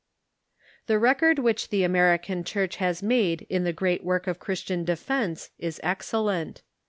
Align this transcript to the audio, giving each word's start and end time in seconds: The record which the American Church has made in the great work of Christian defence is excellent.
The 0.87 0.97
record 0.97 1.37
which 1.37 1.69
the 1.69 1.83
American 1.83 2.43
Church 2.43 2.77
has 2.77 3.03
made 3.03 3.45
in 3.51 3.65
the 3.65 3.71
great 3.71 4.03
work 4.03 4.25
of 4.25 4.39
Christian 4.39 4.83
defence 4.83 5.51
is 5.59 5.79
excellent. 5.83 6.63